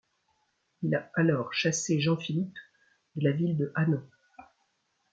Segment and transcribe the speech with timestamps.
[0.81, 2.57] Il a alors chassé Jean Philippe
[3.17, 4.01] de la ville de Hanau.